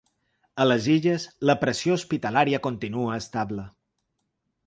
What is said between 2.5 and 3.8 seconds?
continua estable.